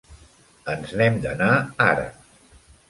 [0.75, 1.53] Ens n'hem d'anar
[1.91, 2.11] ara.